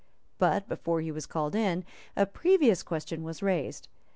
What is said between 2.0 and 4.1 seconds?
a previous question was raised.